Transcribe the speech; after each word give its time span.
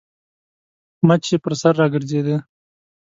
مچ 1.07 1.23
يې 1.31 1.37
پر 1.43 1.53
سر 1.61 1.73
راګرځېده. 1.81 2.37